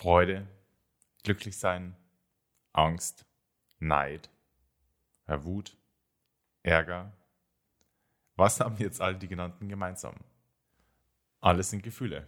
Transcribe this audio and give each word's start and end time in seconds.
Freude, 0.00 0.48
glücklich 1.24 1.58
sein, 1.58 1.94
Angst, 2.72 3.26
Neid, 3.80 4.30
Wut, 5.26 5.76
Ärger. 6.62 7.12
Was 8.34 8.60
haben 8.60 8.78
jetzt 8.78 9.02
all 9.02 9.18
die 9.18 9.28
genannten 9.28 9.68
gemeinsam? 9.68 10.14
Alles 11.42 11.68
sind 11.68 11.82
Gefühle. 11.82 12.26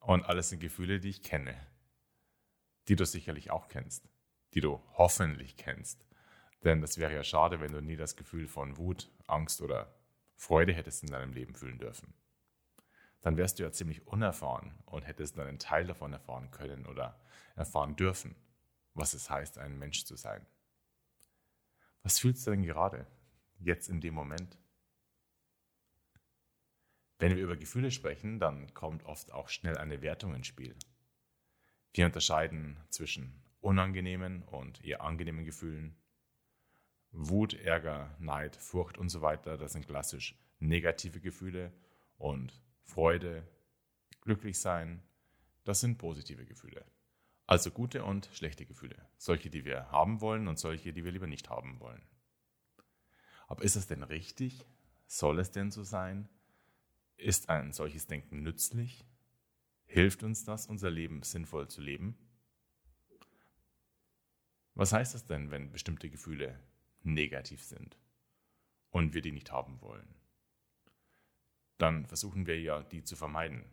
Und 0.00 0.24
alles 0.24 0.48
sind 0.48 0.58
Gefühle, 0.58 0.98
die 0.98 1.10
ich 1.10 1.22
kenne. 1.22 1.54
Die 2.88 2.96
du 2.96 3.06
sicherlich 3.06 3.52
auch 3.52 3.68
kennst. 3.68 4.08
Die 4.54 4.60
du 4.60 4.82
hoffentlich 4.94 5.56
kennst. 5.56 6.04
Denn 6.64 6.80
das 6.80 6.98
wäre 6.98 7.14
ja 7.14 7.22
schade, 7.22 7.60
wenn 7.60 7.70
du 7.70 7.80
nie 7.80 7.94
das 7.94 8.16
Gefühl 8.16 8.48
von 8.48 8.76
Wut, 8.76 9.08
Angst 9.28 9.62
oder 9.62 9.94
Freude 10.34 10.72
hättest 10.72 11.04
in 11.04 11.10
deinem 11.10 11.32
Leben 11.32 11.54
fühlen 11.54 11.78
dürfen. 11.78 12.12
Dann 13.24 13.38
wärst 13.38 13.58
du 13.58 13.62
ja 13.62 13.72
ziemlich 13.72 14.06
unerfahren 14.06 14.74
und 14.84 15.06
hättest 15.06 15.38
dann 15.38 15.46
einen 15.46 15.58
Teil 15.58 15.86
davon 15.86 16.12
erfahren 16.12 16.50
können 16.50 16.84
oder 16.84 17.18
erfahren 17.56 17.96
dürfen, 17.96 18.36
was 18.92 19.14
es 19.14 19.30
heißt, 19.30 19.56
ein 19.56 19.78
Mensch 19.78 20.04
zu 20.04 20.14
sein. 20.14 20.44
Was 22.02 22.18
fühlst 22.18 22.46
du 22.46 22.50
denn 22.50 22.64
gerade, 22.64 23.06
jetzt 23.60 23.88
in 23.88 24.02
dem 24.02 24.12
Moment? 24.12 24.58
Wenn 27.18 27.34
wir 27.34 27.42
über 27.42 27.56
Gefühle 27.56 27.90
sprechen, 27.90 28.40
dann 28.40 28.74
kommt 28.74 29.06
oft 29.06 29.32
auch 29.32 29.48
schnell 29.48 29.78
eine 29.78 30.02
Wertung 30.02 30.34
ins 30.34 30.48
Spiel. 30.48 30.76
Wir 31.94 32.04
unterscheiden 32.04 32.76
zwischen 32.90 33.42
unangenehmen 33.62 34.42
und 34.42 34.84
eher 34.84 35.00
angenehmen 35.00 35.46
Gefühlen. 35.46 35.96
Wut, 37.10 37.54
Ärger, 37.54 38.14
Neid, 38.18 38.56
Furcht 38.56 38.98
und 38.98 39.08
so 39.08 39.22
weiter, 39.22 39.56
das 39.56 39.72
sind 39.72 39.86
klassisch 39.86 40.38
negative 40.58 41.20
Gefühle 41.20 41.72
und 42.18 42.63
Freude, 42.84 43.46
glücklich 44.20 44.58
sein, 44.58 45.02
das 45.64 45.80
sind 45.80 45.98
positive 45.98 46.44
Gefühle. 46.46 46.84
Also 47.46 47.70
gute 47.70 48.04
und 48.04 48.30
schlechte 48.32 48.64
Gefühle. 48.64 48.96
Solche, 49.16 49.50
die 49.50 49.64
wir 49.64 49.90
haben 49.90 50.20
wollen 50.20 50.48
und 50.48 50.58
solche, 50.58 50.92
die 50.92 51.04
wir 51.04 51.12
lieber 51.12 51.26
nicht 51.26 51.50
haben 51.50 51.80
wollen. 51.80 52.02
Aber 53.46 53.64
ist 53.64 53.76
es 53.76 53.86
denn 53.86 54.02
richtig? 54.02 54.64
Soll 55.06 55.38
es 55.38 55.50
denn 55.50 55.70
so 55.70 55.82
sein? 55.82 56.28
Ist 57.16 57.50
ein 57.50 57.72
solches 57.72 58.06
Denken 58.06 58.42
nützlich? 58.42 59.04
Hilft 59.86 60.22
uns 60.22 60.44
das, 60.44 60.66
unser 60.66 60.90
Leben 60.90 61.22
sinnvoll 61.22 61.68
zu 61.68 61.80
leben? 61.80 62.18
Was 64.74 64.92
heißt 64.92 65.14
das 65.14 65.24
denn, 65.24 65.50
wenn 65.50 65.70
bestimmte 65.70 66.10
Gefühle 66.10 66.58
negativ 67.02 67.62
sind 67.62 67.96
und 68.90 69.14
wir 69.14 69.22
die 69.22 69.32
nicht 69.32 69.52
haben 69.52 69.80
wollen? 69.80 70.14
Dann 71.78 72.06
versuchen 72.06 72.46
wir 72.46 72.60
ja, 72.60 72.82
die 72.82 73.02
zu 73.04 73.16
vermeiden. 73.16 73.64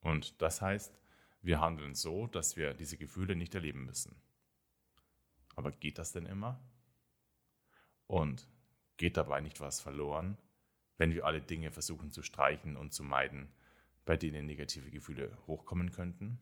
Und 0.00 0.40
das 0.42 0.60
heißt, 0.60 0.98
wir 1.42 1.60
handeln 1.60 1.94
so, 1.94 2.26
dass 2.26 2.56
wir 2.56 2.74
diese 2.74 2.96
Gefühle 2.96 3.36
nicht 3.36 3.54
erleben 3.54 3.84
müssen. 3.84 4.14
Aber 5.56 5.72
geht 5.72 5.98
das 5.98 6.12
denn 6.12 6.26
immer? 6.26 6.60
Und 8.06 8.48
geht 8.96 9.16
dabei 9.16 9.40
nicht 9.40 9.60
was 9.60 9.80
verloren, 9.80 10.36
wenn 10.98 11.12
wir 11.12 11.24
alle 11.24 11.40
Dinge 11.40 11.70
versuchen 11.70 12.10
zu 12.10 12.22
streichen 12.22 12.76
und 12.76 12.92
zu 12.92 13.02
meiden, 13.02 13.52
bei 14.04 14.16
denen 14.16 14.46
negative 14.46 14.90
Gefühle 14.90 15.36
hochkommen 15.46 15.90
könnten? 15.90 16.38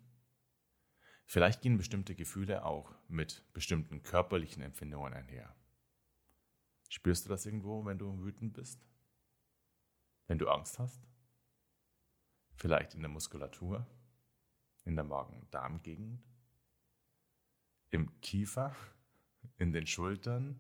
Vielleicht 1.25 1.63
gehen 1.63 1.79
bestimmte 1.79 2.15
Gefühle 2.15 2.65
auch 2.65 2.95
mit 3.09 3.43
bestimmten 3.53 4.03
körperlichen 4.03 4.63
Empfindungen 4.63 5.15
einher. 5.15 5.55
Spürst 6.89 7.25
du 7.25 7.31
das 7.31 7.47
irgendwo, 7.47 7.85
wenn 7.85 7.99
du 7.99 8.23
wütend 8.23 8.53
bist? 8.53 8.87
Wenn 10.27 10.39
du 10.39 10.49
Angst 10.49 10.79
hast? 10.79 11.03
Vielleicht 12.55 12.95
in 12.95 13.01
der 13.01 13.11
Muskulatur? 13.11 13.87
in 14.85 14.97
der 14.97 15.05
Magen-Darm-Gegend, 15.05 16.23
im 17.91 18.21
Kiefer, 18.21 18.75
in 19.59 19.73
den 19.73 19.87
Schultern. 19.87 20.59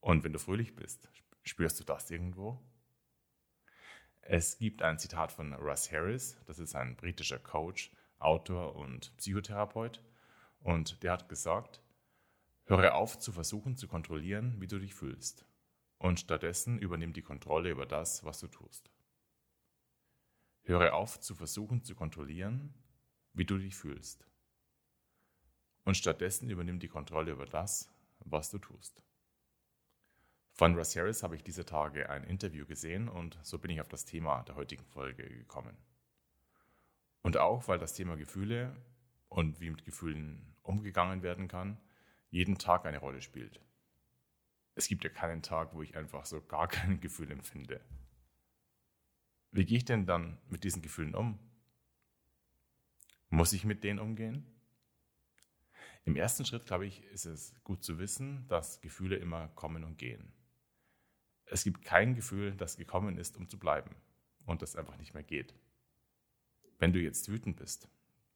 Und 0.00 0.24
wenn 0.24 0.32
du 0.32 0.38
fröhlich 0.38 0.74
bist, 0.74 1.08
spürst 1.42 1.78
du 1.80 1.84
das 1.84 2.10
irgendwo? 2.10 2.60
Es 4.22 4.58
gibt 4.58 4.82
ein 4.82 4.98
Zitat 4.98 5.32
von 5.32 5.52
Russ 5.54 5.90
Harris, 5.90 6.36
das 6.46 6.58
ist 6.58 6.74
ein 6.74 6.96
britischer 6.96 7.38
Coach, 7.38 7.92
Autor 8.18 8.76
und 8.76 9.16
Psychotherapeut, 9.16 10.02
und 10.60 11.02
der 11.02 11.12
hat 11.12 11.28
gesagt, 11.28 11.82
höre 12.66 12.94
auf 12.94 13.18
zu 13.18 13.32
versuchen 13.32 13.76
zu 13.76 13.88
kontrollieren, 13.88 14.60
wie 14.60 14.68
du 14.68 14.78
dich 14.78 14.94
fühlst, 14.94 15.44
und 16.02 16.18
stattdessen 16.18 16.80
übernimm 16.80 17.12
die 17.12 17.22
Kontrolle 17.22 17.70
über 17.70 17.86
das, 17.86 18.24
was 18.24 18.40
du 18.40 18.48
tust. 18.48 18.90
Höre 20.62 20.94
auf 20.94 21.20
zu 21.20 21.36
versuchen 21.36 21.84
zu 21.84 21.94
kontrollieren, 21.94 22.74
wie 23.34 23.44
du 23.44 23.56
dich 23.56 23.76
fühlst. 23.76 24.26
Und 25.84 25.96
stattdessen 25.96 26.50
übernimm 26.50 26.80
die 26.80 26.88
Kontrolle 26.88 27.30
über 27.30 27.46
das, 27.46 27.88
was 28.18 28.50
du 28.50 28.58
tust. 28.58 29.00
Von 30.50 30.74
Russ 30.74 30.96
Harris 30.96 31.22
habe 31.22 31.36
ich 31.36 31.44
diese 31.44 31.64
Tage 31.64 32.10
ein 32.10 32.24
Interview 32.24 32.66
gesehen 32.66 33.08
und 33.08 33.38
so 33.42 33.60
bin 33.60 33.70
ich 33.70 33.80
auf 33.80 33.88
das 33.88 34.04
Thema 34.04 34.42
der 34.42 34.56
heutigen 34.56 34.84
Folge 34.84 35.28
gekommen. 35.28 35.76
Und 37.22 37.36
auch, 37.36 37.68
weil 37.68 37.78
das 37.78 37.94
Thema 37.94 38.16
Gefühle 38.16 38.76
und 39.28 39.60
wie 39.60 39.70
mit 39.70 39.84
Gefühlen 39.84 40.56
umgegangen 40.62 41.22
werden 41.22 41.46
kann, 41.46 41.80
jeden 42.28 42.58
Tag 42.58 42.86
eine 42.86 42.98
Rolle 42.98 43.22
spielt. 43.22 43.60
Es 44.74 44.88
gibt 44.88 45.04
ja 45.04 45.10
keinen 45.10 45.42
Tag, 45.42 45.74
wo 45.74 45.82
ich 45.82 45.96
einfach 45.96 46.24
so 46.26 46.40
gar 46.40 46.68
kein 46.68 47.00
Gefühl 47.00 47.30
empfinde. 47.30 47.80
Wie 49.50 49.64
gehe 49.64 49.78
ich 49.78 49.84
denn 49.84 50.06
dann 50.06 50.38
mit 50.48 50.64
diesen 50.64 50.80
Gefühlen 50.80 51.14
um? 51.14 51.38
Muss 53.28 53.52
ich 53.52 53.64
mit 53.64 53.84
denen 53.84 53.98
umgehen? 53.98 54.46
Im 56.04 56.16
ersten 56.16 56.44
Schritt, 56.44 56.66
glaube 56.66 56.86
ich, 56.86 57.04
ist 57.04 57.26
es 57.26 57.54
gut 57.62 57.84
zu 57.84 57.98
wissen, 57.98 58.46
dass 58.48 58.80
Gefühle 58.80 59.16
immer 59.16 59.48
kommen 59.48 59.84
und 59.84 59.98
gehen. 59.98 60.32
Es 61.44 61.64
gibt 61.64 61.82
kein 61.84 62.14
Gefühl, 62.14 62.56
das 62.56 62.76
gekommen 62.76 63.18
ist, 63.18 63.36
um 63.36 63.48
zu 63.48 63.58
bleiben 63.58 63.94
und 64.46 64.62
das 64.62 64.74
einfach 64.74 64.96
nicht 64.96 65.14
mehr 65.14 65.22
geht. 65.22 65.54
Wenn 66.78 66.92
du 66.92 67.00
jetzt 67.00 67.28
wütend 67.28 67.56
bist, 67.56 67.88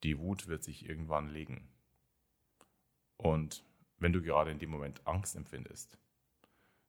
die 0.03 0.19
Wut 0.19 0.47
wird 0.47 0.63
sich 0.63 0.87
irgendwann 0.87 1.29
legen. 1.29 1.69
Und 3.17 3.65
wenn 3.99 4.13
du 4.13 4.23
gerade 4.23 4.51
in 4.51 4.59
dem 4.59 4.71
Moment 4.71 5.07
Angst 5.07 5.35
empfindest, 5.35 5.99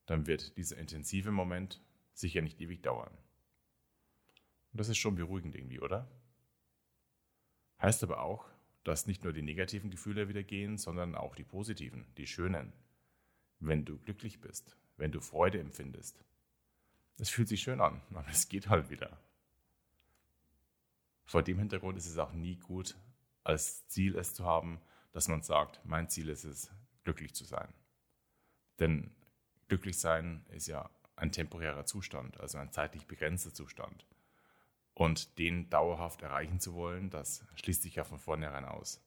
dann 0.07 0.25
wird 0.25 0.57
dieser 0.57 0.77
intensive 0.77 1.31
Moment 1.31 1.79
sicher 2.13 2.41
nicht 2.41 2.59
ewig 2.59 2.81
dauern. 2.81 3.15
Und 4.71 4.79
das 4.79 4.89
ist 4.89 4.97
schon 4.97 5.15
beruhigend 5.15 5.55
irgendwie, 5.55 5.79
oder? 5.79 6.09
Heißt 7.81 8.03
aber 8.03 8.21
auch, 8.21 8.49
dass 8.83 9.05
nicht 9.05 9.23
nur 9.23 9.33
die 9.33 9.41
negativen 9.41 9.91
Gefühle 9.91 10.29
wieder 10.29 10.43
gehen, 10.43 10.77
sondern 10.77 11.13
auch 11.13 11.35
die 11.35 11.43
positiven, 11.43 12.05
die 12.15 12.25
schönen. 12.25 12.73
Wenn 13.59 13.85
du 13.85 13.97
glücklich 13.99 14.39
bist, 14.39 14.77
wenn 14.95 15.11
du 15.11 15.19
Freude 15.19 15.59
empfindest. 15.59 16.23
Es 17.17 17.29
fühlt 17.29 17.49
sich 17.49 17.61
schön 17.61 17.81
an, 17.81 18.01
aber 18.09 18.25
es 18.29 18.47
geht 18.47 18.69
halt 18.69 18.89
wieder. 18.89 19.19
Vor 21.25 21.43
dem 21.43 21.59
Hintergrund 21.59 21.97
ist 21.97 22.07
es 22.07 22.17
auch 22.17 22.31
nie 22.31 22.55
gut, 22.55 22.95
als 23.43 23.87
Ziel 23.87 24.15
es 24.15 24.33
zu 24.33 24.45
haben, 24.45 24.79
dass 25.11 25.27
man 25.27 25.41
sagt, 25.41 25.81
mein 25.83 26.09
Ziel 26.09 26.29
ist 26.29 26.45
es, 26.45 26.71
glücklich 27.03 27.33
zu 27.33 27.43
sein. 27.43 27.73
Denn 28.79 29.11
glücklich 29.67 29.99
sein 29.99 30.45
ist 30.49 30.67
ja 30.67 30.89
ein 31.15 31.31
temporärer 31.31 31.85
Zustand, 31.85 32.39
also 32.39 32.57
ein 32.57 32.71
zeitlich 32.71 33.07
begrenzter 33.07 33.53
Zustand. 33.53 34.05
Und 34.93 35.37
den 35.37 35.69
dauerhaft 35.69 36.21
erreichen 36.21 36.59
zu 36.59 36.73
wollen, 36.73 37.09
das 37.09 37.43
schließt 37.55 37.83
sich 37.83 37.95
ja 37.95 38.03
von 38.03 38.19
vornherein 38.19 38.65
aus. 38.65 39.03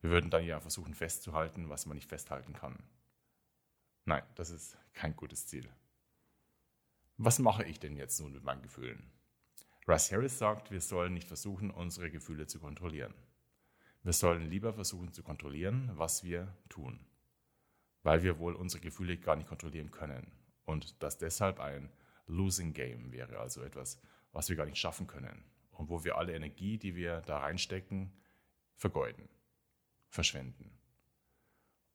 Wir 0.00 0.10
würden 0.10 0.30
dann 0.30 0.44
ja 0.44 0.60
versuchen 0.60 0.94
festzuhalten, 0.94 1.68
was 1.68 1.86
man 1.86 1.96
nicht 1.96 2.08
festhalten 2.08 2.52
kann. 2.52 2.78
Nein, 4.04 4.22
das 4.36 4.50
ist 4.50 4.78
kein 4.94 5.16
gutes 5.16 5.46
Ziel. 5.46 5.68
Was 7.16 7.38
mache 7.38 7.64
ich 7.64 7.80
denn 7.80 7.96
jetzt 7.96 8.20
nun 8.20 8.32
mit 8.32 8.44
meinen 8.44 8.62
Gefühlen? 8.62 9.10
Russ 9.88 10.12
Harris 10.12 10.38
sagt, 10.38 10.70
wir 10.70 10.80
sollen 10.80 11.14
nicht 11.14 11.26
versuchen, 11.26 11.70
unsere 11.70 12.10
Gefühle 12.10 12.46
zu 12.46 12.60
kontrollieren. 12.60 13.14
Wir 14.02 14.12
sollen 14.12 14.48
lieber 14.48 14.72
versuchen 14.72 15.12
zu 15.12 15.22
kontrollieren, 15.22 15.90
was 15.94 16.22
wir 16.22 16.54
tun, 16.68 17.00
weil 18.08 18.22
wir 18.22 18.38
wohl 18.38 18.54
unsere 18.54 18.80
Gefühle 18.80 19.18
gar 19.18 19.36
nicht 19.36 19.50
kontrollieren 19.50 19.90
können 19.90 20.32
und 20.64 21.02
das 21.02 21.18
deshalb 21.18 21.60
ein 21.60 21.90
Losing 22.26 22.72
Game 22.72 23.12
wäre, 23.12 23.38
also 23.38 23.62
etwas, 23.62 24.00
was 24.32 24.48
wir 24.48 24.56
gar 24.56 24.64
nicht 24.64 24.78
schaffen 24.78 25.06
können 25.06 25.44
und 25.72 25.90
wo 25.90 26.04
wir 26.04 26.16
alle 26.16 26.34
Energie, 26.34 26.78
die 26.78 26.96
wir 26.96 27.20
da 27.20 27.40
reinstecken, 27.40 28.10
vergeuden, 28.76 29.28
verschwenden. 30.08 30.70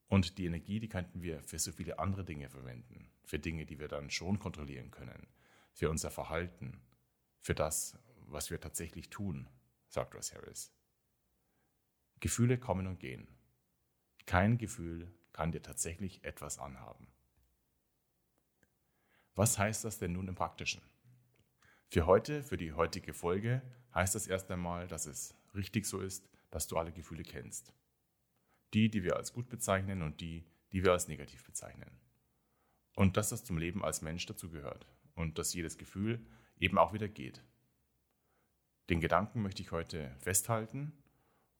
Und 0.08 0.38
die 0.38 0.46
Energie, 0.46 0.80
die 0.80 0.88
könnten 0.88 1.24
wir 1.24 1.42
für 1.42 1.58
so 1.58 1.72
viele 1.72 1.98
andere 1.98 2.24
Dinge 2.24 2.48
verwenden, 2.48 3.10
für 3.24 3.40
Dinge, 3.40 3.66
die 3.66 3.80
wir 3.80 3.88
dann 3.88 4.12
schon 4.12 4.38
kontrollieren 4.38 4.92
können, 4.92 5.26
für 5.72 5.90
unser 5.90 6.12
Verhalten, 6.12 6.80
für 7.42 7.56
das, 7.56 7.98
was 8.28 8.52
wir 8.52 8.60
tatsächlich 8.60 9.10
tun, 9.10 9.50
sagt 9.88 10.14
Ross 10.14 10.32
Harris. 10.36 10.72
Gefühle 12.20 12.60
kommen 12.60 12.86
und 12.86 13.00
gehen. 13.00 13.28
Kein 14.28 14.60
Gefühl 14.60 15.12
kann 15.34 15.52
dir 15.52 15.62
tatsächlich 15.62 16.24
etwas 16.24 16.60
anhaben. 16.60 17.08
Was 19.36 19.58
heißt 19.58 19.84
das 19.84 19.98
denn 19.98 20.14
nun 20.14 20.28
im 20.28 20.36
Praktischen? 20.36 20.82
Für 21.90 22.06
heute, 22.06 22.44
für 22.44 22.58
die 22.58 22.74
heutige 22.74 23.14
Folge, 23.14 23.62
heißt 23.94 24.16
das 24.16 24.28
erst 24.28 24.50
einmal, 24.52 24.88
dass 24.88 25.06
es 25.06 25.36
richtig 25.54 25.86
so 25.86 26.00
ist, 26.00 26.30
dass 26.52 26.68
du 26.68 26.78
alle 26.78 26.92
Gefühle 26.92 27.24
kennst. 27.24 27.74
Die, 28.74 28.90
die 28.90 29.04
wir 29.04 29.16
als 29.16 29.34
gut 29.34 29.50
bezeichnen 29.50 30.02
und 30.02 30.22
die, 30.22 30.46
die 30.72 30.84
wir 30.84 30.92
als 30.92 31.08
negativ 31.08 31.44
bezeichnen. 31.44 31.92
Und 32.96 33.18
dass 33.18 33.30
das 33.30 33.44
zum 33.44 33.58
Leben 33.58 33.84
als 33.84 34.02
Mensch 34.02 34.26
dazugehört 34.26 34.88
und 35.16 35.38
dass 35.38 35.54
jedes 35.54 35.78
Gefühl 35.78 36.26
eben 36.60 36.78
auch 36.78 36.94
wieder 36.94 37.08
geht. 37.08 37.44
Den 38.90 39.00
Gedanken 39.00 39.42
möchte 39.42 39.62
ich 39.62 39.72
heute 39.72 40.16
festhalten 40.20 40.94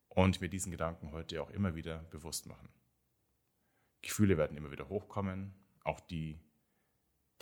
und 0.10 0.42
mir 0.42 0.50
diesen 0.50 0.72
Gedanken 0.72 1.12
heute 1.12 1.42
auch 1.42 1.50
immer 1.50 1.76
wieder 1.76 2.00
bewusst 2.12 2.46
machen. 2.48 2.70
Gefühle 4.04 4.38
werden 4.38 4.56
immer 4.56 4.72
wieder 4.72 4.90
hochkommen, 4.90 5.56
auch 5.84 6.00
die, 6.00 6.40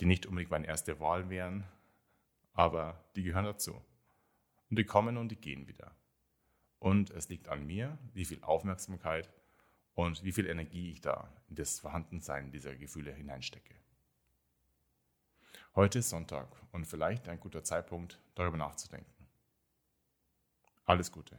die 0.00 0.06
nicht 0.06 0.24
unbedingt 0.24 0.50
meine 0.50 0.66
erste 0.66 0.98
Wahl 1.00 1.28
wären, 1.28 1.64
aber 2.54 3.04
die 3.14 3.22
gehören 3.22 3.44
dazu. 3.44 3.74
Und 4.70 4.78
die 4.78 4.84
kommen 4.84 5.18
und 5.18 5.28
die 5.28 5.36
gehen 5.36 5.68
wieder. 5.68 5.94
Und 6.78 7.10
es 7.10 7.28
liegt 7.28 7.48
an 7.48 7.66
mir, 7.66 7.98
wie 8.14 8.24
viel 8.24 8.42
Aufmerksamkeit 8.42 9.30
und 9.94 10.24
wie 10.24 10.32
viel 10.32 10.46
Energie 10.46 10.90
ich 10.90 11.00
da 11.00 11.30
in 11.48 11.56
das 11.56 11.80
Vorhandensein 11.80 12.50
dieser 12.50 12.74
Gefühle 12.74 13.12
hineinstecke. 13.12 13.74
Heute 15.74 15.98
ist 15.98 16.10
Sonntag 16.10 16.48
und 16.72 16.86
vielleicht 16.86 17.28
ein 17.28 17.40
guter 17.40 17.64
Zeitpunkt, 17.64 18.20
darüber 18.34 18.56
nachzudenken. 18.56 19.26
Alles 20.84 21.12
Gute. 21.12 21.38